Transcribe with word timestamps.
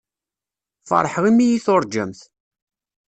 Feṛḥeɣ 0.89 1.25
imi 1.29 1.43
iyi-tuṛǧamt. 1.45 2.21